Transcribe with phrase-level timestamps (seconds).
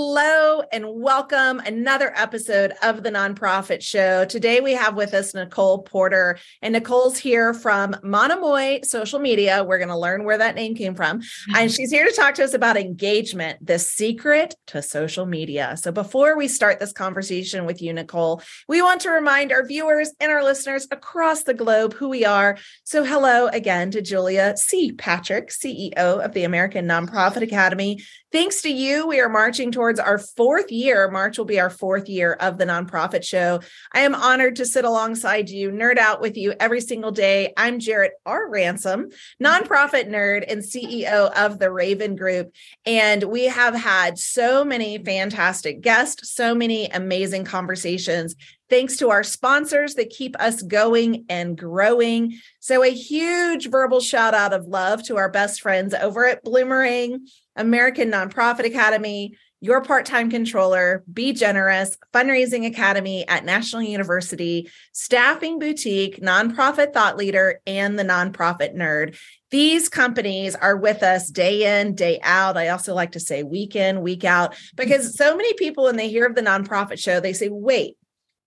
[0.00, 4.24] Hello and welcome another episode of the Nonprofit Show.
[4.24, 9.64] Today we have with us Nicole Porter, and Nicole's here from Monomoy Social Media.
[9.64, 11.56] We're going to learn where that name came from, mm-hmm.
[11.56, 15.76] and she's here to talk to us about engagement, the secret to social media.
[15.76, 20.12] So before we start this conversation with you, Nicole, we want to remind our viewers
[20.20, 22.56] and our listeners across the globe who we are.
[22.84, 24.92] So hello again to Julia C.
[24.92, 28.00] Patrick, CEO of the American Nonprofit Academy.
[28.30, 31.10] Thanks to you, we are marching towards our fourth year.
[31.10, 33.60] March will be our fourth year of the nonprofit show.
[33.94, 37.54] I am honored to sit alongside you, nerd out with you every single day.
[37.56, 38.50] I'm Jarrett R.
[38.50, 39.08] Ransom,
[39.42, 42.54] nonprofit nerd and CEO of the Raven Group.
[42.84, 48.36] And we have had so many fantastic guests, so many amazing conversations
[48.70, 52.38] Thanks to our sponsors that keep us going and growing.
[52.68, 57.20] So, a huge verbal shout out of love to our best friends over at Bloomerang,
[57.56, 65.58] American Nonprofit Academy, your part time controller, Be Generous, Fundraising Academy at National University, Staffing
[65.58, 69.18] Boutique, Nonprofit Thought Leader, and the Nonprofit Nerd.
[69.50, 72.58] These companies are with us day in, day out.
[72.58, 76.10] I also like to say week in, week out, because so many people, when they
[76.10, 77.96] hear of the nonprofit show, they say, wait,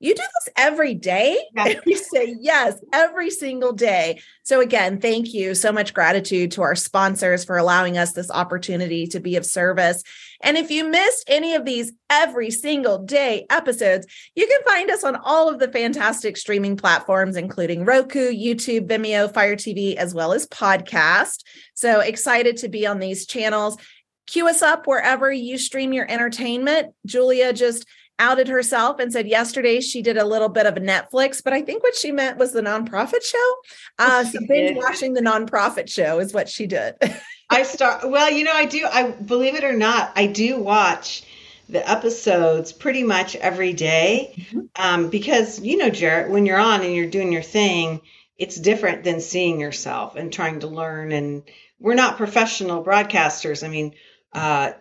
[0.01, 1.39] you do this every day?
[1.55, 4.19] And we say, yes, every single day.
[4.43, 5.53] So, again, thank you.
[5.53, 10.03] So much gratitude to our sponsors for allowing us this opportunity to be of service.
[10.41, 15.03] And if you missed any of these every single day episodes, you can find us
[15.03, 20.33] on all of the fantastic streaming platforms, including Roku, YouTube, Vimeo, Fire TV, as well
[20.33, 21.43] as podcast.
[21.75, 23.77] So, excited to be on these channels.
[24.27, 26.93] Cue us up wherever you stream your entertainment.
[27.05, 27.85] Julia just
[28.21, 31.81] outed herself and said yesterday she did a little bit of Netflix, but I think
[31.81, 33.55] what she meant was the nonprofit show.
[33.99, 36.95] Uh, so binge watching the nonprofit show is what she did.
[37.51, 38.87] I start well, you know, I do.
[38.91, 41.23] I believe it or not, I do watch
[41.69, 44.59] the episodes pretty much every day, mm-hmm.
[44.75, 48.01] um, because you know, Jarrett, when you're on and you're doing your thing,
[48.39, 51.11] it's different than seeing yourself and trying to learn.
[51.11, 51.43] And
[51.79, 53.63] we're not professional broadcasters.
[53.63, 53.93] I mean,
[54.33, 54.73] uh,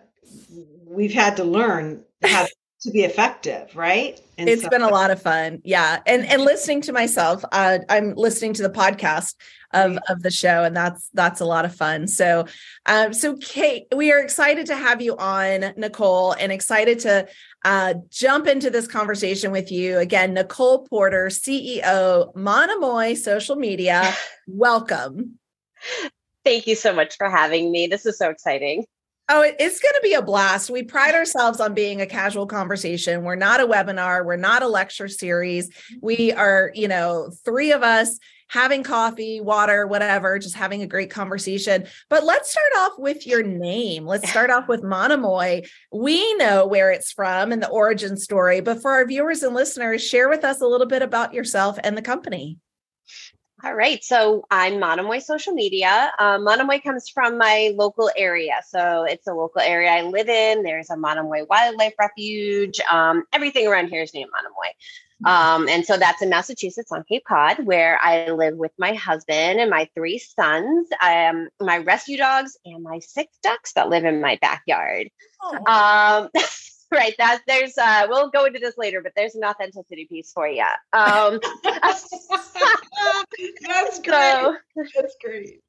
[0.85, 2.47] we've had to learn how
[2.81, 4.19] to be effective, right?
[4.37, 5.61] And it's so- been a lot of fun.
[5.63, 5.99] Yeah.
[6.05, 9.35] And and listening to myself, uh, I'm listening to the podcast
[9.73, 12.07] of of the show and that's that's a lot of fun.
[12.07, 12.45] So
[12.87, 17.27] um so Kate, we are excited to have you on Nicole and excited to
[17.63, 24.11] uh, jump into this conversation with you again Nicole Porter, CEO Monomoy Social Media.
[24.47, 25.37] Welcome.
[26.43, 27.85] Thank you so much for having me.
[27.87, 28.85] This is so exciting.
[29.29, 30.69] Oh, it's going to be a blast.
[30.69, 33.23] We pride ourselves on being a casual conversation.
[33.23, 35.69] We're not a webinar, we're not a lecture series.
[36.01, 41.09] We are, you know, three of us having coffee, water, whatever, just having a great
[41.09, 41.85] conversation.
[42.09, 44.05] But let's start off with your name.
[44.05, 45.61] Let's start off with Monomoy.
[45.93, 50.05] We know where it's from and the origin story, but for our viewers and listeners,
[50.05, 52.57] share with us a little bit about yourself and the company.
[53.63, 54.03] All right.
[54.03, 56.11] So I'm Monomoy Social Media.
[56.17, 58.55] Um, Monomoy comes from my local area.
[58.67, 60.63] So it's a local area I live in.
[60.63, 62.79] There's a Monomoy Wildlife Refuge.
[62.91, 64.73] Um, everything around here is named Monomoy.
[65.23, 69.59] Um, and so that's in Massachusetts on Cape Cod, where I live with my husband
[69.59, 74.19] and my three sons, um, my rescue dogs, and my six ducks that live in
[74.21, 75.09] my backyard.
[75.39, 76.23] Oh.
[76.25, 76.29] Um,
[76.91, 80.47] right that there's uh we'll go into this later but there's an authenticity piece for
[80.47, 80.63] you
[80.93, 82.11] um that's
[83.99, 84.03] great.
[84.03, 84.57] So,
[84.95, 85.61] that's great.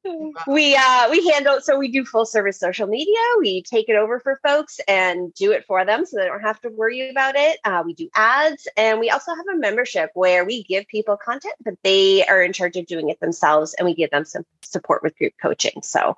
[0.47, 3.19] we uh we handle so we do full service social media.
[3.39, 6.61] We take it over for folks and do it for them so they don't have
[6.63, 7.59] to worry about it.
[7.65, 11.55] Uh, we do ads and we also have a membership where we give people content
[11.65, 15.03] but they are in charge of doing it themselves and we give them some support
[15.03, 15.83] with group coaching.
[15.83, 16.17] So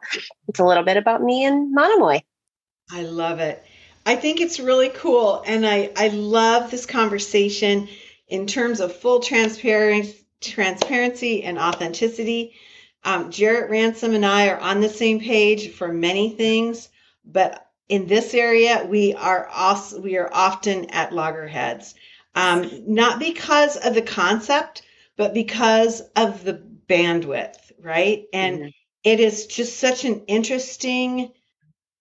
[0.48, 2.20] it's a little bit about me and monomoy.
[2.90, 3.64] I love it
[4.06, 5.42] I think it's really cool.
[5.46, 7.88] And I, I love this conversation
[8.28, 12.54] in terms of full transparency, transparency and authenticity.
[13.02, 16.88] Um, Jarrett Ransom and I are on the same page for many things,
[17.24, 21.94] but in this area, we are also, we are often at loggerheads.
[22.34, 24.82] Um, not because of the concept,
[25.16, 28.24] but because of the bandwidth, right?
[28.32, 28.68] And mm-hmm.
[29.04, 31.32] it is just such an interesting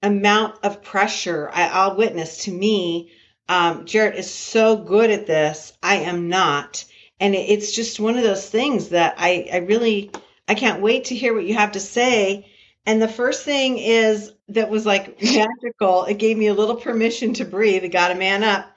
[0.03, 3.11] amount of pressure I, will witness to me.
[3.49, 5.73] Um, Jarrett is so good at this.
[5.81, 6.85] I am not.
[7.19, 10.11] And it, it's just one of those things that I, I really,
[10.47, 12.51] I can't wait to hear what you have to say.
[12.85, 16.03] And the first thing is that was like magical.
[16.03, 17.83] It gave me a little permission to breathe.
[17.83, 18.69] It got a man up.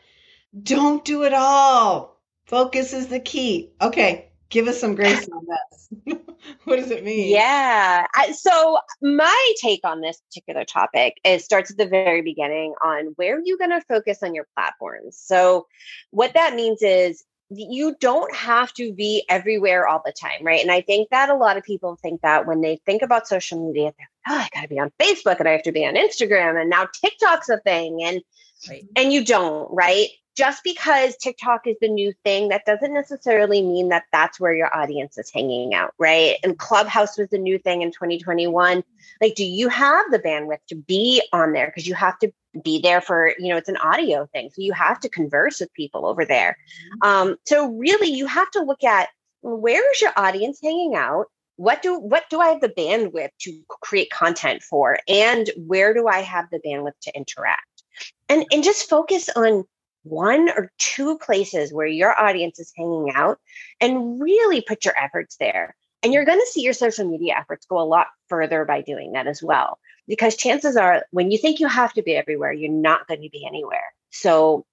[0.62, 2.20] Don't do it all.
[2.46, 3.72] Focus is the key.
[3.82, 4.30] Okay.
[4.48, 6.16] Give us some grace on this.
[6.64, 7.30] what does it mean?
[7.32, 8.06] Yeah.
[8.32, 13.36] so my take on this particular topic is starts at the very beginning on where
[13.36, 15.18] you're you going to focus on your platforms.
[15.18, 15.66] So
[16.10, 20.60] what that means is you don't have to be everywhere all the time, right?
[20.60, 23.66] And I think that a lot of people think that when they think about social
[23.66, 25.94] media, they oh, I got to be on Facebook and I have to be on
[25.94, 28.20] Instagram, and now TikTok's a thing, and
[28.68, 28.84] right.
[28.96, 30.08] and you don't, right?
[30.36, 34.74] Just because TikTok is the new thing, that doesn't necessarily mean that that's where your
[34.76, 36.36] audience is hanging out, right?
[36.44, 38.84] And Clubhouse was the new thing in 2021.
[39.20, 41.66] Like, do you have the bandwidth to be on there?
[41.66, 44.72] Because you have to be there for you know it's an audio thing so you
[44.72, 46.56] have to converse with people over there
[47.02, 47.08] mm-hmm.
[47.08, 49.08] um, so really you have to look at
[49.42, 53.60] where is your audience hanging out what do what do i have the bandwidth to
[53.82, 57.82] create content for and where do i have the bandwidth to interact
[58.28, 59.64] and and just focus on
[60.08, 63.38] one or two places where your audience is hanging out
[63.80, 65.74] and really put your efforts there.
[66.02, 69.12] And you're going to see your social media efforts go a lot further by doing
[69.12, 72.70] that as well because chances are when you think you have to be everywhere you're
[72.70, 73.92] not going to be anywhere.
[74.10, 74.64] So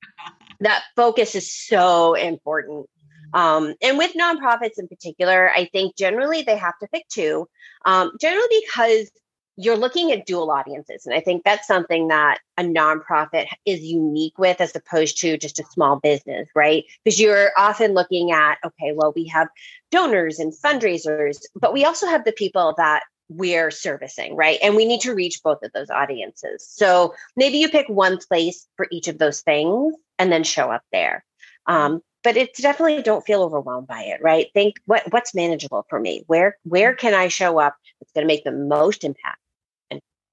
[0.60, 2.88] that focus is so important.
[3.34, 7.48] Um, and with nonprofits in particular i think generally they have to pick two
[7.84, 9.10] um, generally because
[9.56, 14.38] you're looking at dual audiences and i think that's something that a nonprofit is unique
[14.38, 18.94] with as opposed to just a small business right because you're often looking at okay
[18.94, 19.48] well we have
[19.92, 24.60] donors and fundraisers but we also have the people that we're servicing, right?
[24.62, 26.68] And we need to reach both of those audiences.
[26.68, 30.84] So maybe you pick one place for each of those things and then show up
[30.92, 31.26] there.
[31.66, 34.48] Um, but it's definitely don't feel overwhelmed by it, right?
[34.54, 36.24] Think what what's manageable for me.
[36.28, 39.40] Where where can I show up that's going to make the most impact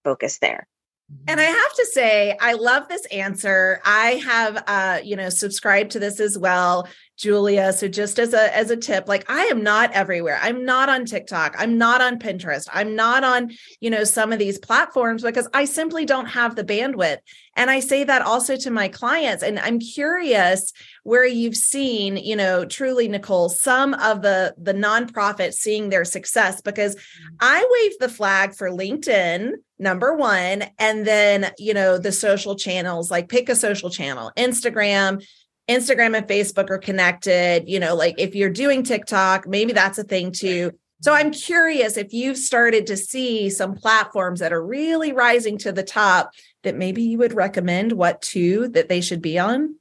[0.04, 0.66] focus there.
[1.26, 3.80] And I have to say, I love this answer.
[3.84, 6.88] I have, uh, you know, subscribed to this as well.
[7.20, 7.72] Julia.
[7.74, 10.38] So just as a as a tip, like I am not everywhere.
[10.40, 11.54] I'm not on TikTok.
[11.58, 12.66] I'm not on Pinterest.
[12.72, 16.64] I'm not on, you know, some of these platforms because I simply don't have the
[16.64, 17.18] bandwidth.
[17.56, 20.72] And I say that also to my clients and I'm curious
[21.02, 26.62] where you've seen, you know, truly Nicole, some of the the nonprofits seeing their success
[26.62, 27.36] because mm-hmm.
[27.40, 33.10] I wave the flag for LinkedIn number 1 and then, you know, the social channels
[33.10, 35.22] like pick a social channel, Instagram,
[35.70, 37.68] Instagram and Facebook are connected.
[37.68, 40.72] You know, like if you're doing TikTok, maybe that's a thing too.
[41.02, 45.72] So I'm curious if you've started to see some platforms that are really rising to
[45.72, 46.32] the top
[46.62, 49.76] that maybe you would recommend what two that they should be on.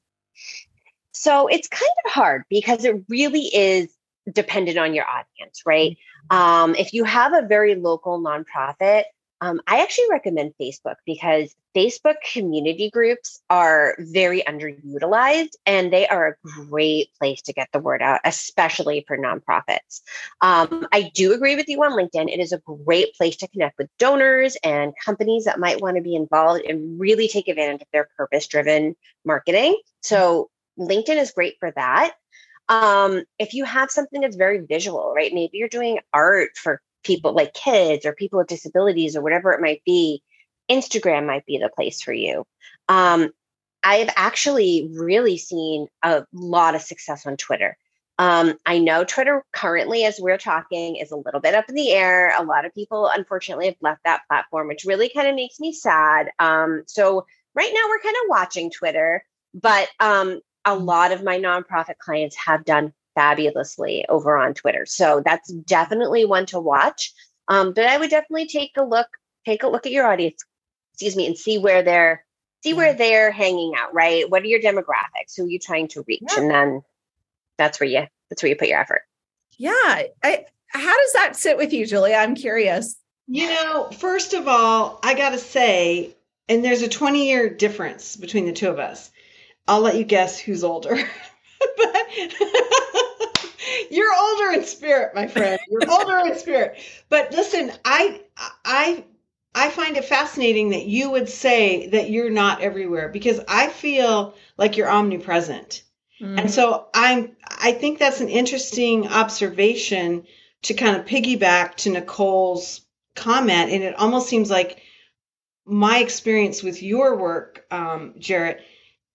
[1.12, 3.90] So it's kind of hard because it really is
[4.32, 5.98] dependent on your audience, right?
[6.32, 6.38] Mm-hmm.
[6.38, 9.04] Um, if you have a very local nonprofit,
[9.42, 16.27] um, I actually recommend Facebook because Facebook community groups are very underutilized and they are
[16.27, 20.01] a great place to get the word out, especially for nonprofits.
[20.42, 22.33] Um, I do agree with you on LinkedIn.
[22.33, 26.04] It is a great place to connect with donors and companies that might want to
[26.04, 28.95] be involved and really take advantage of their purpose driven
[29.25, 29.80] marketing.
[30.01, 30.50] So,
[30.80, 32.13] LinkedIn is great for that.
[32.69, 35.33] Um, if you have something that's very visual, right?
[35.33, 39.62] Maybe you're doing art for people like kids or people with disabilities or whatever it
[39.62, 40.24] might be,
[40.69, 42.45] Instagram might be the place for you.
[42.88, 43.31] Um,
[43.83, 47.77] I've actually really seen a lot of success on Twitter.
[48.18, 51.92] Um, I know Twitter currently, as we're talking, is a little bit up in the
[51.92, 52.33] air.
[52.38, 55.71] A lot of people, unfortunately, have left that platform, which really kind of makes me
[55.71, 56.30] sad.
[56.38, 59.23] Um, so right now, we're kind of watching Twitter,
[59.54, 60.85] but um, a mm.
[60.85, 64.85] lot of my nonprofit clients have done fabulously over on Twitter.
[64.85, 67.14] So that's definitely one to watch.
[67.47, 69.07] Um, but I would definitely take a look,
[69.45, 70.44] take a look at your audience,
[71.00, 72.26] excuse me, and see where they're
[72.62, 74.30] see where they're hanging out, right?
[74.30, 75.38] What are your demographics?
[75.38, 76.24] Who are you trying to reach?
[76.30, 76.42] Yeah.
[76.42, 76.82] And then
[77.58, 79.04] that's where you that's where you put your effort.
[79.58, 80.04] Yeah.
[80.24, 82.16] I how does that sit with you, Julia?
[82.16, 82.98] I'm curious.
[83.28, 86.16] You know, first of all, I gotta say,
[86.50, 89.10] and there's a 20 year difference between the two of us.
[89.68, 90.96] I'll let you guess who's older.
[91.78, 92.08] but
[93.90, 95.60] you're older in spirit, my friend.
[95.70, 96.78] You're older in spirit.
[97.08, 98.20] But listen, I
[98.66, 99.06] I
[99.54, 104.36] I find it fascinating that you would say that you're not everywhere because I feel
[104.58, 105.84] like you're omnipresent.
[106.22, 106.40] Mm-hmm.
[106.40, 110.26] And so I'm I think that's an interesting observation
[110.64, 112.82] to kind of piggyback to Nicole's
[113.16, 114.82] comment and it almost seems like
[115.66, 118.62] my experience with your work um, Jarrett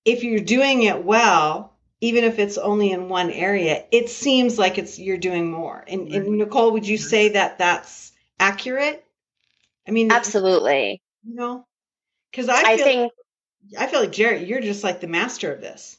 [0.04, 1.74] if you're doing it well
[2.04, 5.82] even if it's only in one area, it seems like it's you're doing more.
[5.88, 9.06] And, and Nicole, would you say that that's accurate?
[9.86, 11.02] I mean, absolutely.
[11.24, 11.66] You know,
[12.30, 13.12] because I, I feel, think
[13.78, 15.98] I feel like Jerry, you're just like the master of this.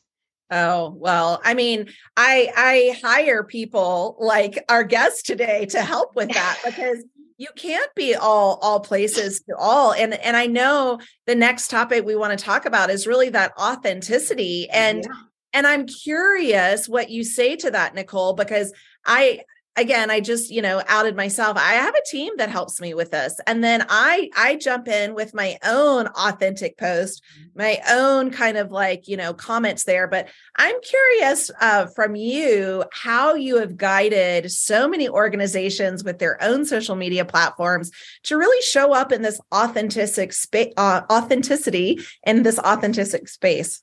[0.52, 6.32] Oh, well, I mean, I I hire people like our guest today to help with
[6.34, 7.04] that because
[7.38, 12.06] you can't be all all places to all and and I know the next topic
[12.06, 15.16] we want to talk about is really that authenticity and yeah.
[15.54, 18.72] and I'm curious what you say to that Nicole because
[19.06, 19.42] I
[19.78, 21.58] again i just you know outed myself.
[21.58, 25.16] I have a team that helps me with this and then i i jump in
[25.16, 27.24] with my own authentic post
[27.56, 30.28] my own kind of like you know comments there but
[30.58, 36.66] i'm curious uh, from you how you have guided so many organizations with their own
[36.66, 37.92] social media platforms
[38.24, 43.82] to really show up in this authentic space uh, authenticity in this authentic space.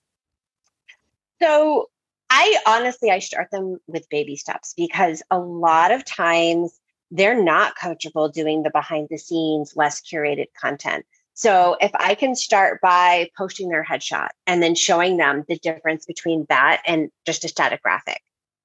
[1.41, 1.89] So
[2.35, 7.77] I honestly, I start them with baby steps because a lot of times they're not
[7.77, 11.05] comfortable doing the behind the scenes, less curated content.
[11.35, 16.07] So if I can start by posting their headshot and then showing them the difference
[16.07, 18.23] between that and just a static graphic,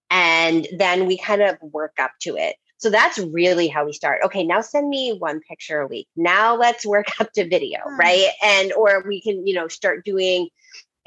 [0.10, 2.56] and then we kind of work up to it.
[2.78, 4.22] So that's really how we start.
[4.24, 6.08] Okay, now send me one picture a week.
[6.16, 8.00] Now let's work up to video, hmm.
[8.00, 8.30] right?
[8.42, 10.48] And or we can, you know, start doing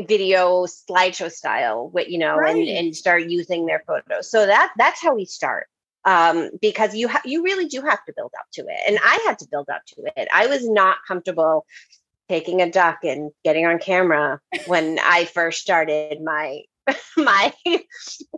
[0.06, 2.56] video slideshow style what you know right.
[2.56, 4.30] and, and start using their photos.
[4.30, 5.66] So that that's how we start
[6.04, 8.80] um, because you ha- you really do have to build up to it.
[8.88, 10.28] And i had to build up to it.
[10.32, 11.66] I was not comfortable
[12.30, 16.60] taking a duck and getting on camera when i first started my
[17.16, 17.52] my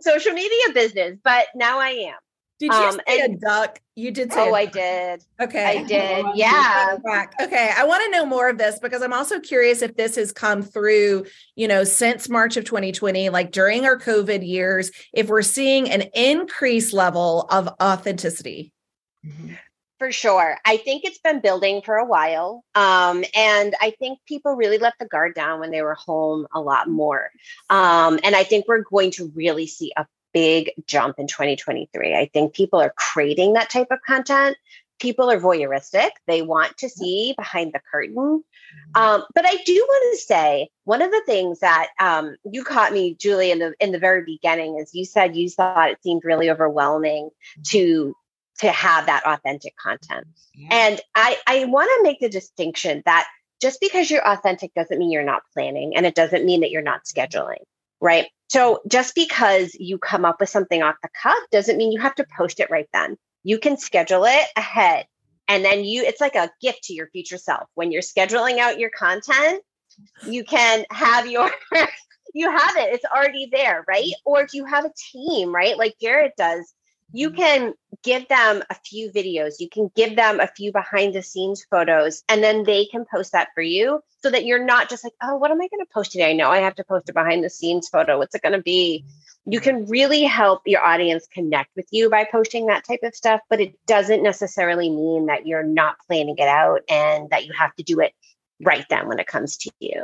[0.01, 2.15] social media business but now i am
[2.63, 3.81] did you um, say and, a duck?
[3.95, 4.49] You did say.
[4.49, 5.21] Oh, I did.
[5.41, 6.25] Okay, I did.
[6.35, 6.97] Yeah.
[7.41, 10.31] Okay, I want to know more of this because I'm also curious if this has
[10.31, 11.25] come through.
[11.55, 16.03] You know, since March of 2020, like during our COVID years, if we're seeing an
[16.13, 18.71] increased level of authenticity.
[19.25, 19.55] Mm-hmm.
[19.99, 20.57] For sure.
[20.65, 22.63] I think it's been building for a while.
[22.75, 26.59] Um, and I think people really let the guard down when they were home a
[26.59, 27.29] lot more.
[27.69, 32.15] Um, and I think we're going to really see a big jump in 2023.
[32.15, 34.57] I think people are creating that type of content.
[34.99, 36.09] People are voyeuristic.
[36.27, 38.15] They want to see behind the curtain.
[38.15, 39.01] Mm-hmm.
[39.01, 42.93] Um, but I do want to say one of the things that um, you caught
[42.93, 46.23] me, Julie, in the in the very beginning, is you said you thought it seemed
[46.23, 47.61] really overwhelming mm-hmm.
[47.63, 48.15] to
[48.59, 50.27] to have that authentic content.
[50.53, 50.69] Yeah.
[50.71, 53.27] And I I want to make the distinction that
[53.61, 56.81] just because you're authentic doesn't mean you're not planning, and it doesn't mean that you're
[56.81, 57.63] not scheduling
[58.03, 58.27] right?
[58.53, 62.13] So just because you come up with something off the cuff doesn't mean you have
[62.13, 63.17] to post it right then.
[63.43, 65.07] You can schedule it ahead.
[65.47, 67.67] And then you, it's like a gift to your future self.
[67.73, 69.63] When you're scheduling out your content,
[70.27, 71.49] you can have your,
[72.35, 74.11] you have it, it's already there, right?
[74.23, 75.75] Or if you have a team, right?
[75.75, 76.75] Like Jarrett does,
[77.13, 81.21] you can give them a few videos, you can give them a few behind the
[81.21, 85.03] scenes photos, and then they can post that for you so that you're not just
[85.03, 86.31] like, oh, what am I going to post today?
[86.31, 88.17] I know I have to post a behind the scenes photo.
[88.17, 89.05] What's it going to be?
[89.45, 93.41] You can really help your audience connect with you by posting that type of stuff,
[93.47, 97.75] but it doesn't necessarily mean that you're not planning it out and that you have
[97.75, 98.13] to do it
[98.59, 100.01] right then when it comes to you.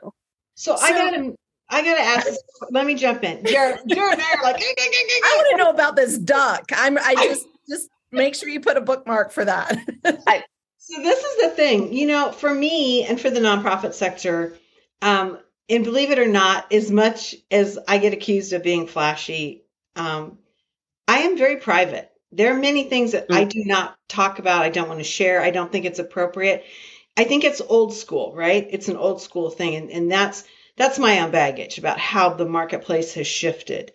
[0.53, 1.35] So, so I got to
[1.69, 2.27] I gotta ask.
[2.71, 3.45] let me jump in.
[3.45, 6.71] Jarrett, Jarrett and I are like, I want to know about this duck.
[6.75, 6.97] I'm.
[6.97, 9.77] I just just make sure you put a bookmark for that.
[10.27, 10.43] I,
[10.77, 14.57] so this is the thing, you know, for me and for the nonprofit sector,
[15.01, 15.37] um,
[15.69, 20.39] and believe it or not, as much as I get accused of being flashy, um,
[21.07, 22.11] I am very private.
[22.31, 23.35] There are many things that mm.
[23.35, 24.63] I do not talk about.
[24.63, 25.41] I don't want to share.
[25.41, 26.63] I don't think it's appropriate.
[27.17, 28.67] I think it's old school, right?
[28.71, 30.45] It's an old school thing, and, and that's
[30.79, 33.91] that's my own baggage about how the marketplace has shifted.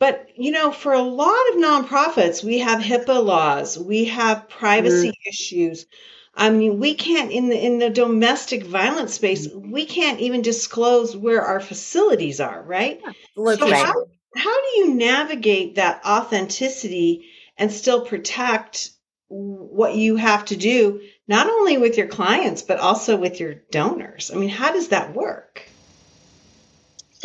[0.00, 5.10] But, you know, for a lot of nonprofits, we have HIPAA laws, we have privacy
[5.10, 5.28] mm.
[5.28, 5.86] issues.
[6.34, 9.70] I mean, we can't in the in the domestic violence space, mm.
[9.70, 13.00] we can't even disclose where our facilities are, right?
[13.36, 18.90] So how, how do you navigate that authenticity and still protect
[19.28, 24.30] what you have to do, not only with your clients, but also with your donors?
[24.30, 25.65] I mean, how does that work?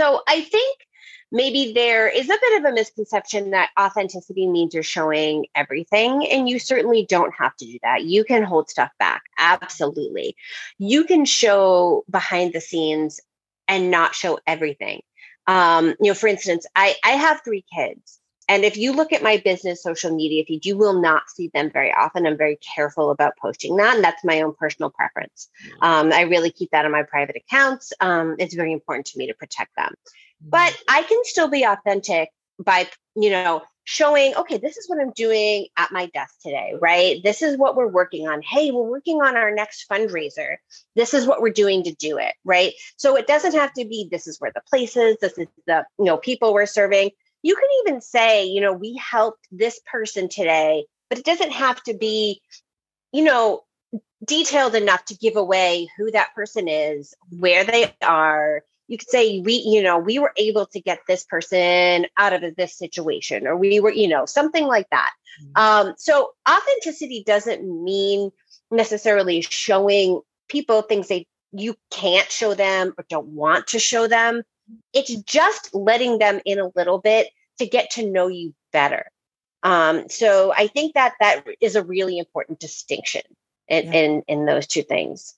[0.02, 0.80] So I think
[1.32, 6.26] maybe there is a bit of a misconception that authenticity means you're showing everything.
[6.26, 8.04] And you certainly don't have to do that.
[8.04, 9.22] You can hold stuff back.
[9.38, 10.36] Absolutely.
[10.80, 13.20] You can show behind the scenes
[13.68, 15.02] and not show everything.
[15.46, 18.21] Um, you know, for instance, I, I have three kids.
[18.50, 21.72] And if you look at my business social media feed, you will not see them
[21.72, 22.26] very often.
[22.26, 23.96] I'm very careful about posting that.
[23.96, 25.50] And that's my own personal preference.
[25.82, 27.94] Um, I really keep that on my private accounts.
[28.00, 29.94] Um, it's very important to me to protect them.
[30.42, 30.84] But mm.
[30.90, 32.30] I can still be authentic
[32.60, 37.22] by, you know, showing, okay, this is what I'm doing at my desk today, right?
[37.24, 38.42] This is what we're working on.
[38.42, 40.58] Hey, we're working on our next fundraiser.
[40.96, 42.74] This is what we're doing to do it, right?
[42.98, 45.86] So it doesn't have to be this is where the place is, this is the,
[45.98, 47.12] you know, people we're serving.
[47.44, 51.82] You can even say, you know, we helped this person today, but it doesn't have
[51.84, 52.42] to be,
[53.12, 53.64] you know,
[54.26, 59.40] detailed enough to give away who that person is, where they are, you could say
[59.40, 63.56] we you know we were able to get this person out of this situation or
[63.56, 65.12] we were you know something like that.
[65.42, 65.88] Mm-hmm.
[65.90, 68.32] um, so authenticity doesn't mean
[68.70, 70.20] necessarily showing
[70.50, 74.44] people things they you can't show them or don't want to show them
[74.94, 77.28] it's just letting them in a little bit
[77.60, 79.06] to get to know you better
[79.64, 83.22] um, so i think that that is a really important distinction
[83.68, 83.94] in yeah.
[83.94, 85.36] in, in those two things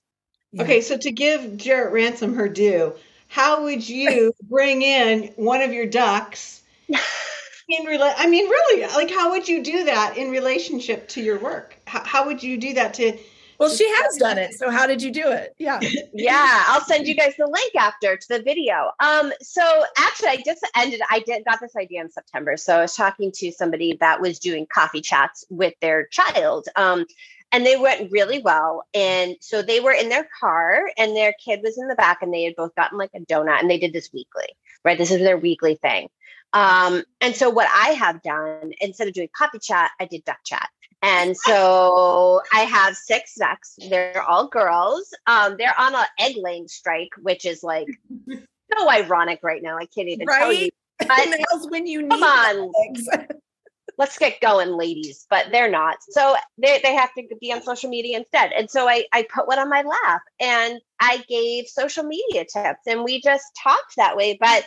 [0.60, 2.94] Okay, so to give Jarrett Ransom her due,
[3.28, 9.10] how would you bring in one of your ducks in rela- I mean, really, like
[9.10, 11.76] how would you do that in relationship to your work?
[11.86, 13.18] How, how would you do that to?
[13.58, 14.54] Well, she has done it.
[14.54, 15.54] So how did you do it?
[15.58, 15.80] Yeah.
[16.14, 18.90] yeah, I'll send you guys the link after to the video.
[19.00, 22.56] Um, so actually I just ended I did got this idea in September.
[22.56, 26.66] So I was talking to somebody that was doing coffee chats with their child.
[26.76, 27.06] Um,
[27.54, 28.84] and they went really well.
[28.94, 32.34] And so they were in their car, and their kid was in the back, and
[32.34, 34.48] they had both gotten like a donut, and they did this weekly,
[34.84, 34.98] right?
[34.98, 36.08] This is their weekly thing.
[36.54, 40.38] Um, and so what I have done instead of doing coffee chat, I did duck
[40.46, 40.68] chat.
[41.02, 43.76] And so I have six ducks.
[43.90, 45.12] They're all girls.
[45.26, 47.88] Um, they're on an egg laying strike, which is like
[48.30, 49.76] so ironic right now.
[49.76, 50.38] I can't even right?
[50.38, 50.70] tell you.
[51.06, 52.72] But when you need come on,
[53.98, 55.26] let's get going, ladies.
[55.28, 55.96] But they're not.
[56.08, 58.52] So they, they have to be on social media instead.
[58.52, 62.80] And so I, I put one on my lap and I gave social media tips
[62.86, 64.38] and we just talked that way.
[64.40, 64.66] But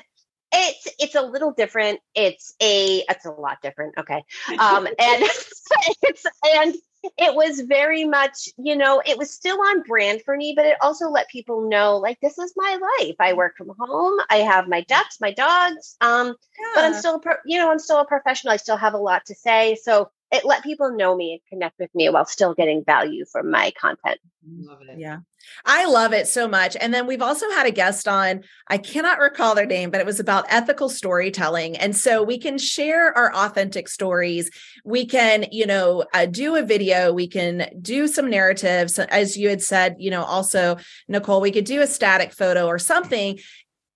[0.51, 1.99] it's it's a little different.
[2.15, 3.95] It's a it's a lot different.
[3.97, 4.23] Okay.
[4.59, 5.23] Um and
[6.03, 6.25] it's
[6.55, 6.75] and
[7.17, 10.77] it was very much, you know, it was still on brand for me, but it
[10.81, 13.15] also let people know like this is my life.
[13.19, 14.19] I work from home.
[14.29, 15.95] I have my ducks, my dogs.
[16.01, 16.71] Um, yeah.
[16.75, 18.53] but I'm still, a pro- you know, I'm still a professional.
[18.53, 19.77] I still have a lot to say.
[19.81, 23.49] So it let people know me and connect with me while still getting value from
[23.49, 24.19] my content.
[24.59, 24.99] Love it.
[24.99, 25.19] Yeah.
[25.65, 26.75] I love it so much.
[26.79, 30.05] And then we've also had a guest on, I cannot recall their name, but it
[30.05, 31.77] was about ethical storytelling.
[31.77, 34.49] And so we can share our authentic stories.
[34.83, 38.99] We can, you know, uh, do a video, we can do some narratives.
[38.99, 42.79] As you had said, you know, also, Nicole, we could do a static photo or
[42.79, 43.39] something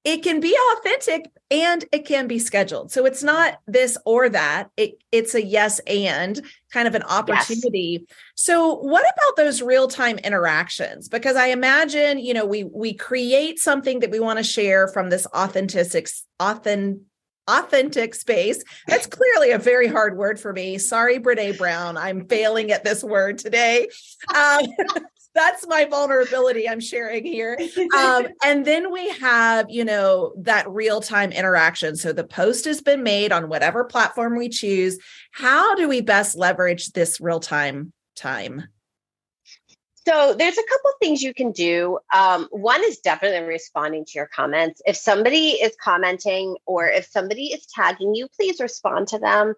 [0.03, 2.91] it can be authentic and it can be scheduled.
[2.91, 4.69] So it's not this or that.
[4.77, 7.99] It it's a yes and kind of an opportunity.
[8.07, 8.17] Yes.
[8.35, 11.07] So what about those real-time interactions?
[11.07, 15.09] Because I imagine, you know, we we create something that we want to share from
[15.09, 16.07] this authentic
[16.39, 17.01] authentic
[17.47, 18.63] authentic space.
[18.87, 20.77] That's clearly a very hard word for me.
[20.77, 21.97] Sorry, Brene Brown.
[21.97, 23.89] I'm failing at this word today.
[24.33, 24.61] Um,
[25.33, 27.57] that's my vulnerability I'm sharing here.
[27.97, 31.95] Um, and then we have, you know, that real time interaction.
[31.95, 34.97] So the post has been made on whatever platform we choose.
[35.31, 38.67] How do we best leverage this real time time?
[40.07, 41.99] So there's a couple things you can do.
[42.13, 44.81] Um, one is definitely responding to your comments.
[44.85, 49.53] If somebody is commenting or if somebody is tagging you, please respond to them.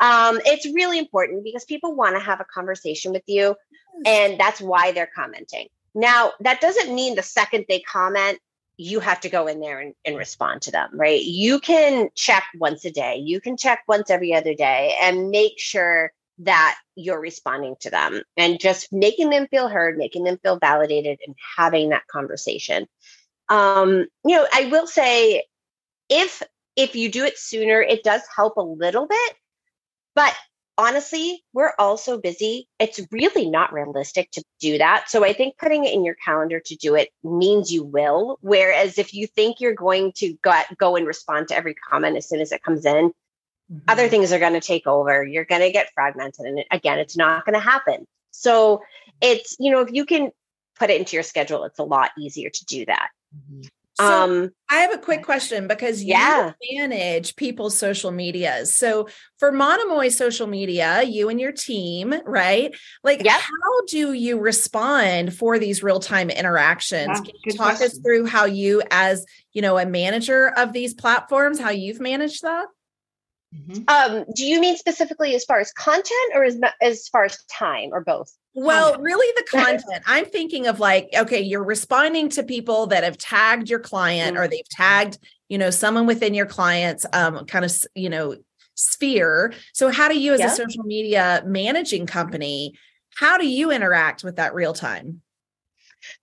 [0.00, 3.54] Um, it's really important because people want to have a conversation with you,
[4.04, 5.68] and that's why they're commenting.
[5.94, 8.38] Now, that doesn't mean the second they comment,
[8.76, 11.22] you have to go in there and, and respond to them, right?
[11.22, 15.58] You can check once a day, you can check once every other day, and make
[15.58, 20.58] sure that you're responding to them and just making them feel heard, making them feel
[20.58, 22.88] validated, and having that conversation.
[23.48, 25.44] Um, you know, I will say
[26.08, 26.42] if
[26.76, 29.34] if you do it sooner, it does help a little bit.
[30.16, 30.34] But
[30.76, 32.68] honestly, we're all so busy.
[32.78, 35.08] It's really not realistic to do that.
[35.08, 38.38] So I think putting it in your calendar to do it means you will.
[38.40, 42.28] Whereas if you think you're going to go, go and respond to every comment as
[42.28, 43.78] soon as it comes in, mm-hmm.
[43.88, 45.24] other things are going to take over.
[45.24, 46.46] You're going to get fragmented.
[46.46, 48.06] And again, it's not going to happen.
[48.30, 48.82] So
[49.20, 50.30] it's, you know, if you can
[50.76, 53.10] put it into your schedule, it's a lot easier to do that.
[53.34, 53.62] Mm-hmm.
[53.96, 56.52] So um, I have a quick question because you yeah.
[56.72, 58.76] manage people's social medias.
[58.76, 62.74] So for Monomoy social media, you and your team, right?
[63.04, 63.40] Like, yep.
[63.40, 67.08] how do you respond for these real time interactions?
[67.08, 67.86] Yeah, Can you talk question.
[67.86, 72.42] us through how you, as you know, a manager of these platforms, how you've managed
[72.42, 72.66] that?
[73.54, 73.82] Mm-hmm.
[73.86, 77.90] Um, do you mean specifically as far as content or as, as far as time
[77.92, 78.32] or both?
[78.54, 80.04] Well, really the content.
[80.06, 84.44] I'm thinking of like, okay, you're responding to people that have tagged your client mm-hmm.
[84.44, 88.36] or they've tagged, you know, someone within your clients, um, kind of, you know,
[88.76, 89.52] sphere.
[89.72, 90.52] So how do you as Yeah.
[90.52, 92.74] a social media managing company,
[93.16, 95.20] how do you interact with that real time?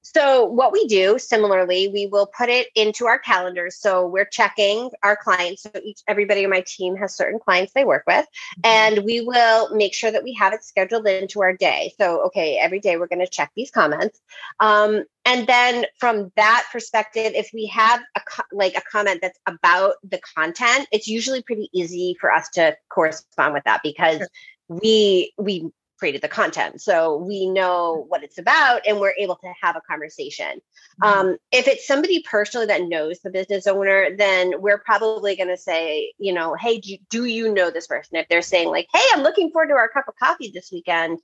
[0.02, 3.80] So, what we do similarly, we will put it into our calendars.
[3.80, 5.64] So, we're checking our clients.
[5.64, 8.26] So, each everybody on my team has certain clients they work with,
[8.64, 11.94] and we will make sure that we have it scheduled into our day.
[12.00, 14.20] So, okay, every day we're going to check these comments.
[14.60, 19.40] Um, and then from that perspective, if we have a co- like a comment that's
[19.46, 24.28] about the content, it's usually pretty easy for us to correspond with that because Sure.
[24.70, 26.82] we we created the content.
[26.82, 30.60] So we know what it's about and we're able to have a conversation.
[31.04, 35.58] Um, if it's somebody personally that knows the business owner, then we're probably going to
[35.58, 38.16] say, you know, hey, do you, do you know this person?
[38.16, 41.20] If they're saying like, hey, I'm looking forward to our cup of coffee this weekend,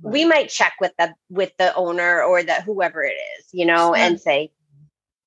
[0.00, 3.94] we might check with the with the owner or the whoever it is, you know,
[3.96, 4.52] and say,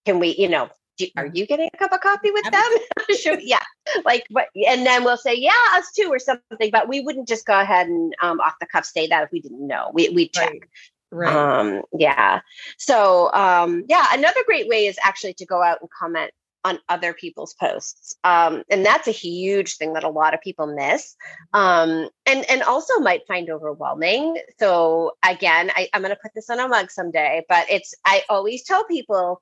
[0.05, 2.71] can we, you know, do, are you getting a cup of coffee with them?
[3.19, 3.63] Should, yeah,
[4.05, 4.47] like what?
[4.67, 6.71] And then we'll say, yeah, us too, or something.
[6.71, 9.41] But we wouldn't just go ahead and um, off the cuff say that if we
[9.41, 9.91] didn't know.
[9.93, 10.51] We we check.
[10.51, 10.63] Right.
[11.11, 11.35] Right.
[11.35, 12.41] Um, yeah.
[12.77, 16.31] So um, yeah, another great way is actually to go out and comment
[16.65, 18.15] on other people's posts.
[18.23, 21.15] Um, and that's a huge thing that a lot of people miss.
[21.53, 24.37] Um, and and also might find overwhelming.
[24.59, 28.63] So again, I, I'm gonna put this on a mug someday, but it's I always
[28.63, 29.41] tell people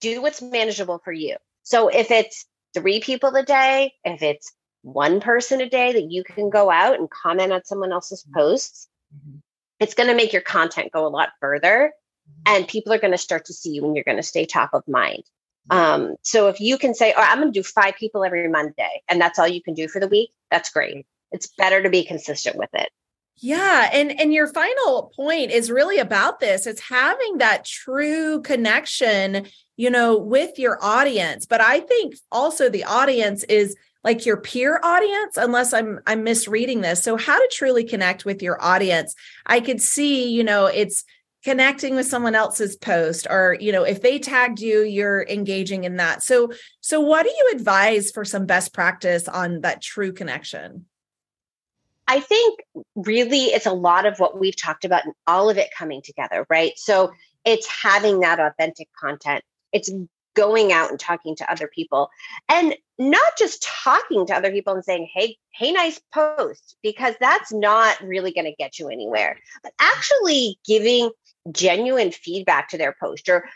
[0.00, 1.36] do what's manageable for you.
[1.62, 6.24] So if it's three people a day, if it's one person a day that you
[6.24, 9.40] can go out and comment on someone else's posts, Mhm.
[9.80, 11.92] it's going to make your content go a lot further
[12.46, 14.74] and people are going to start to see you and you're going to stay top
[14.74, 15.24] of mind.
[15.70, 19.02] Um, so if you can say oh, i'm going to do five people every monday
[19.08, 21.06] and that's all you can do for the week that's great.
[21.30, 22.88] It's better to be consistent with it.
[23.36, 26.66] Yeah, and and your final point is really about this.
[26.66, 29.46] It's having that true connection,
[29.78, 31.46] you know, with your audience.
[31.46, 36.82] But I think also the audience is like your peer audience unless I'm I'm misreading
[36.82, 37.02] this.
[37.02, 39.14] So how to truly connect with your audience.
[39.46, 41.04] I could see, you know, it's
[41.44, 45.96] connecting with someone else's post or you know if they tagged you you're engaging in
[45.96, 50.84] that so so what do you advise for some best practice on that true connection
[52.08, 52.60] I think
[52.96, 56.46] really it's a lot of what we've talked about and all of it coming together,
[56.48, 56.72] right?
[56.76, 57.12] So
[57.44, 59.44] it's having that authentic content.
[59.72, 59.90] It's
[60.34, 62.10] going out and talking to other people
[62.48, 67.52] and not just talking to other people and saying, hey, hey, nice post, because that's
[67.52, 71.10] not really going to get you anywhere, but actually giving
[71.50, 73.48] genuine feedback to their post or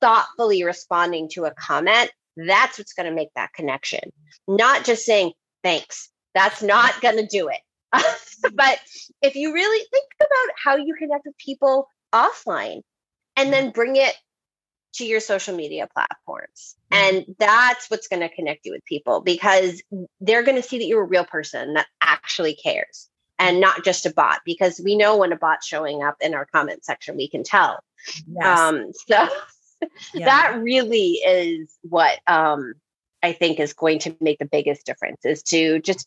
[0.00, 2.10] thoughtfully responding to a comment.
[2.36, 4.12] That's what's going to make that connection,
[4.48, 6.10] not just saying thanks.
[6.34, 7.60] That's not going to do it.
[8.54, 8.80] but
[9.22, 12.82] if you really think about how you connect with people offline
[13.36, 13.50] and mm-hmm.
[13.50, 14.14] then bring it
[14.94, 19.82] to your social media platforms and that's what's going to connect you with people because
[20.20, 24.06] they're going to see that you're a real person that actually cares and not just
[24.06, 27.28] a bot because we know when a bot's showing up in our comment section we
[27.28, 27.80] can tell
[28.26, 28.58] yes.
[28.58, 29.28] um so
[30.14, 30.26] Yeah.
[30.26, 32.74] that really is what um
[33.22, 36.06] i think is going to make the biggest difference is to just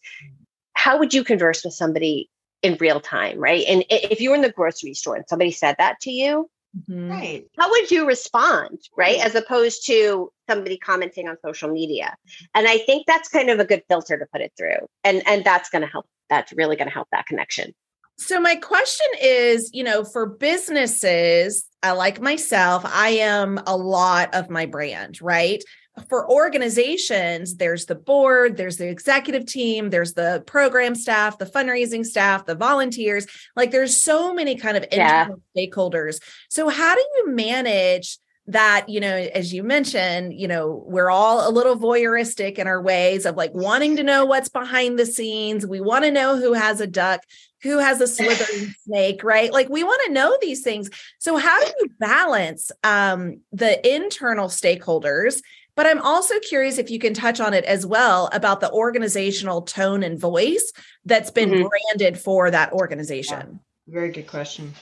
[0.73, 2.29] how would you converse with somebody
[2.63, 5.75] in real time right and if you were in the grocery store and somebody said
[5.77, 7.09] that to you Mhm.
[7.09, 7.45] Right.
[7.57, 9.25] how would you respond right Right.
[9.25, 12.15] as opposed to somebody commenting on social media
[12.53, 15.43] and i think that's kind of a good filter to put it through and and
[15.43, 17.73] that's going to help that's really going to help that connection
[18.19, 24.33] So my question is, you know, for businesses, I like myself, I am a lot
[24.33, 25.63] of my brand, right?
[26.09, 32.05] For organizations, there's the board, there's the executive team, there's the program staff, the fundraising
[32.05, 33.25] staff, the volunteers.
[33.55, 35.21] Like there's so many kind of Yeah.
[35.23, 36.21] internal stakeholders.
[36.49, 41.47] So how do you manage that, you know, as you mentioned, you know, we're all
[41.47, 45.65] a little voyeuristic in our ways of like wanting to know what's behind the scenes.
[45.67, 47.21] We want to know who has a duck
[47.63, 51.59] who has a slithering snake right like we want to know these things so how
[51.59, 55.41] do you balance um, the internal stakeholders
[55.77, 59.61] but i'm also curious if you can touch on it as well about the organizational
[59.61, 60.73] tone and voice
[61.05, 61.69] that's been Mhm.
[61.69, 64.73] branded for that organization Very good question.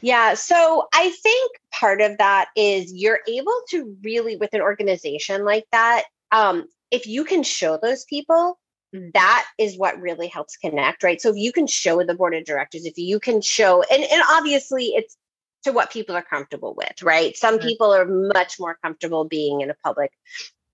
[0.00, 0.34] Yeah.
[0.34, 5.66] So I think part of that is you're able to really, with an organization like
[5.70, 8.58] that, um, if you can show those people,
[9.14, 11.20] that is what really helps connect, right?
[11.20, 14.22] So if you can show the board of directors, if you can show, and, and
[14.30, 15.16] obviously it's
[15.64, 17.36] to what people are comfortable with, right?
[17.36, 20.12] Some people are much more comfortable being in a public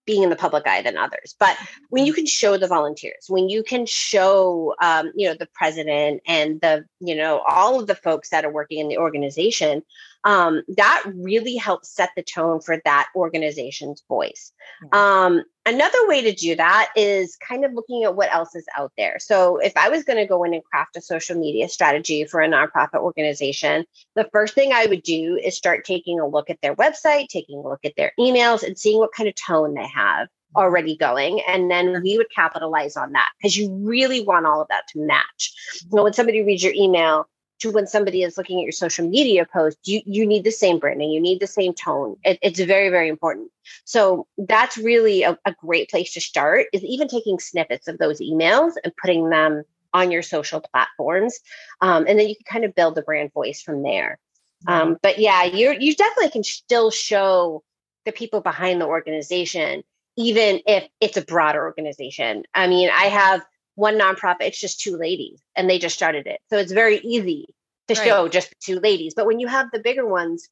[0.06, 1.34] being in the public eye than others.
[1.38, 1.56] But
[1.90, 6.22] when you can show the volunteers when you can show um, you know the president
[6.26, 9.82] and the you know all of the folks that are working in the organization
[10.26, 14.52] um, that really helps set the tone for that organization's voice.
[14.90, 18.90] Um, another way to do that is kind of looking at what else is out
[18.98, 19.18] there.
[19.20, 22.40] So, if I was going to go in and craft a social media strategy for
[22.40, 23.86] a nonprofit organization,
[24.16, 27.60] the first thing I would do is start taking a look at their website, taking
[27.60, 31.40] a look at their emails, and seeing what kind of tone they have already going.
[31.46, 34.98] And then we would capitalize on that because you really want all of that to
[34.98, 35.52] match.
[35.88, 37.28] You know, when somebody reads your email,
[37.60, 40.78] to when somebody is looking at your social media post, you you need the same
[40.78, 42.16] branding, you need the same tone.
[42.24, 43.50] It, it's very very important.
[43.84, 46.66] So that's really a, a great place to start.
[46.72, 51.38] Is even taking snippets of those emails and putting them on your social platforms,
[51.80, 54.18] um, and then you can kind of build the brand voice from there.
[54.66, 54.88] Mm-hmm.
[54.90, 57.62] Um, but yeah, you you definitely can still show
[58.04, 59.82] the people behind the organization,
[60.16, 62.44] even if it's a broader organization.
[62.54, 66.40] I mean, I have one nonprofit, it's just two ladies and they just started it.
[66.50, 67.46] So it's very easy
[67.88, 68.06] to right.
[68.06, 69.14] show just two ladies.
[69.14, 70.48] But when you have the bigger ones,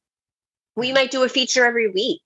[0.75, 2.21] we might do a feature every week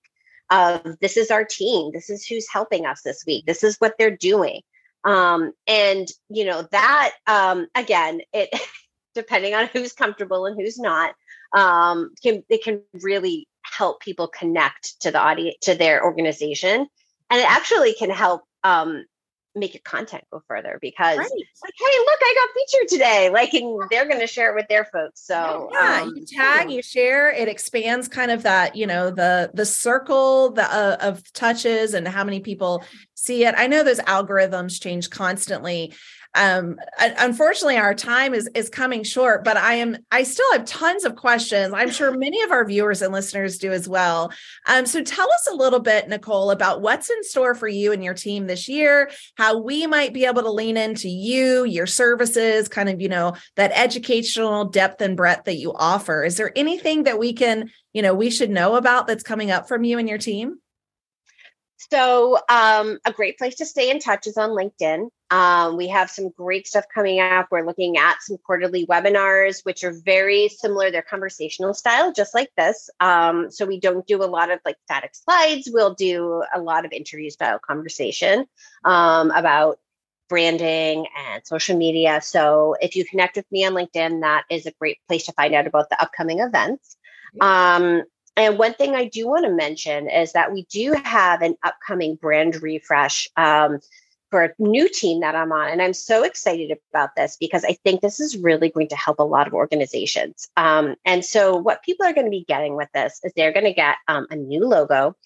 [0.50, 3.94] of this is our team, this is who's helping us this week, this is what
[3.98, 4.62] they're doing.
[5.04, 8.50] Um, and you know, that um again, it
[9.14, 11.14] depending on who's comfortable and who's not,
[11.52, 16.86] um, can it can really help people connect to the audience to their organization.
[17.30, 19.04] And it actually can help um
[19.54, 21.28] make your content go further because right.
[21.28, 23.30] like hey look i got featured today.
[23.30, 26.70] Like and they're going to share it with their folks so yeah um, you tag
[26.70, 31.32] you share it expands kind of that you know the the circle the, uh, of
[31.32, 32.84] touches and how many people
[33.20, 33.54] see it.
[33.56, 35.92] I know those algorithms change constantly
[36.34, 36.78] um
[37.18, 41.16] unfortunately our time is is coming short but i am i still have tons of
[41.16, 41.74] questions.
[41.74, 44.32] I'm sure many of our viewers and listeners do as well.
[44.66, 48.04] Um so tell us a little bit nicole about what's in store for you and
[48.04, 52.68] your team this year how we might be able to lean into you your services
[52.68, 56.24] kind of you know that educational depth and breadth that you offer.
[56.24, 59.66] Is there anything that we can you know we should know about that's coming up
[59.66, 60.58] from you and your team
[61.90, 65.08] so, um, a great place to stay in touch is on LinkedIn.
[65.30, 67.48] Um, we have some great stuff coming up.
[67.50, 70.90] We're looking at some quarterly webinars, which are very similar.
[70.90, 72.90] They're conversational style, just like this.
[73.00, 75.70] Um, so, we don't do a lot of like static slides.
[75.72, 78.46] We'll do a lot of interview style conversation
[78.84, 79.78] um, about
[80.28, 82.20] branding and social media.
[82.20, 85.54] So, if you connect with me on LinkedIn, that is a great place to find
[85.54, 86.96] out about the upcoming events.
[87.40, 88.02] Um,
[88.40, 92.16] and one thing I do want to mention is that we do have an upcoming
[92.16, 93.80] brand refresh um,
[94.30, 95.68] for a new team that I'm on.
[95.68, 99.18] And I'm so excited about this because I think this is really going to help
[99.18, 100.48] a lot of organizations.
[100.56, 103.66] Um, and so, what people are going to be getting with this is they're going
[103.66, 105.16] to get um, a new logo,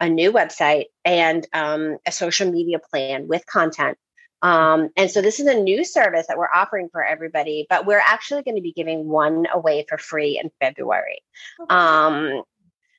[0.00, 3.98] a new website, and um, a social media plan with content.
[4.42, 8.02] Um, and so this is a new service that we're offering for everybody, but we're
[8.04, 11.22] actually going to be giving one away for free in February.
[11.70, 12.42] Um,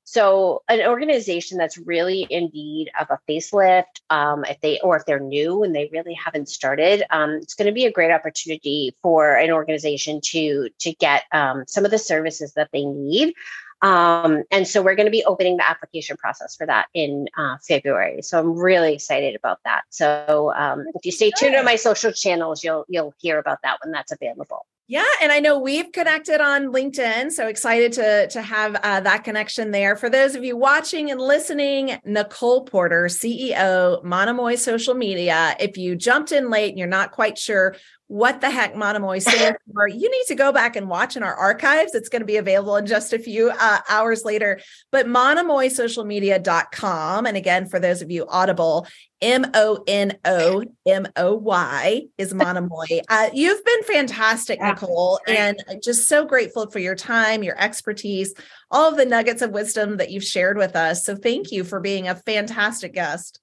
[0.03, 5.05] so an organization that's really in need of a facelift, um, if they or if
[5.05, 8.95] they're new and they really haven't started, um, it's going to be a great opportunity
[9.01, 13.33] for an organization to to get um, some of the services that they need.
[13.81, 17.57] Um, and so we're going to be opening the application process for that in uh,
[17.67, 18.21] February.
[18.21, 19.83] So I'm really excited about that.
[19.89, 23.79] So um, if you stay tuned on my social channels, you'll you'll hear about that
[23.83, 24.65] when that's available.
[24.93, 29.23] Yeah, and I know we've connected on LinkedIn, so excited to to have uh, that
[29.23, 29.95] connection there.
[29.95, 35.55] For those of you watching and listening, Nicole Porter, CEO, Monomoy Social Media.
[35.59, 37.75] If you jumped in late and you're not quite sure
[38.07, 41.35] what the heck Monomoy stands for, you need to go back and watch in our
[41.35, 41.95] archives.
[41.95, 44.59] It's going to be available in just a few uh, hours later.
[44.91, 47.25] But monomoysocialmedia.com.
[47.25, 48.85] And again, for those of you audible,
[49.21, 53.03] M O N O M O Y is Monomoy.
[53.07, 58.33] Uh, you've been fantastic, Nicole, and just so grateful for your time, your expertise,
[58.69, 61.05] all of the nuggets of wisdom that you've shared with us.
[61.05, 63.39] So thank you for being a fantastic guest.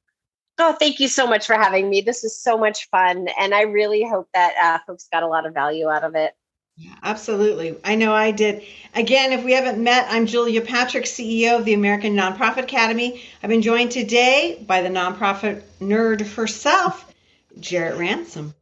[0.62, 2.02] Oh, thank you so much for having me.
[2.02, 3.28] This is so much fun.
[3.38, 6.34] And I really hope that uh, folks got a lot of value out of it.
[6.76, 7.78] Yeah, absolutely.
[7.82, 8.62] I know I did.
[8.94, 13.22] Again, if we haven't met, I'm Julia Patrick, CEO of the American Nonprofit Academy.
[13.42, 17.10] I've been joined today by the nonprofit nerd herself,
[17.58, 18.54] Jarrett Ransom.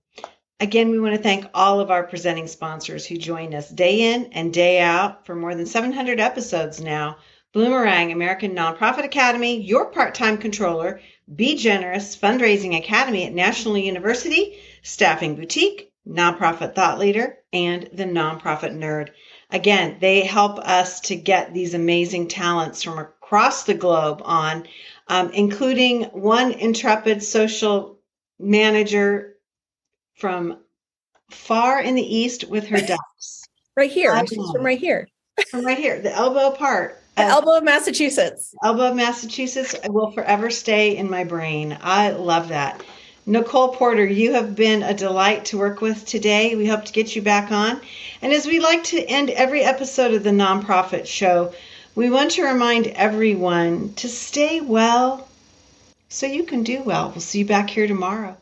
[0.60, 4.26] Again, we want to thank all of our presenting sponsors who join us day in
[4.32, 7.16] and day out for more than 700 episodes now.
[7.58, 11.00] Bloomerang, American Nonprofit Academy, your part time controller,
[11.34, 18.78] be Generous Fundraising Academy at National University, Staffing Boutique, Nonprofit Thought Leader, and the Nonprofit
[18.78, 19.08] Nerd.
[19.50, 24.68] Again, they help us to get these amazing talents from across the globe on,
[25.08, 27.98] um, including one intrepid social
[28.38, 29.34] manager
[30.14, 30.58] from
[31.32, 33.42] far in the east with her ducks.
[33.76, 34.16] right here.
[34.28, 35.08] She's from right here.
[35.50, 37.02] from right here, the elbow part.
[37.18, 38.54] The uh, elbow of Massachusetts.
[38.62, 41.76] Elbow of Massachusetts will forever stay in my brain.
[41.82, 42.80] I love that.
[43.26, 46.54] Nicole Porter, you have been a delight to work with today.
[46.54, 47.80] We hope to get you back on.
[48.22, 51.52] And as we like to end every episode of the Nonprofit Show,
[51.96, 55.26] we want to remind everyone to stay well
[56.08, 57.10] so you can do well.
[57.10, 58.36] We'll see you back here tomorrow.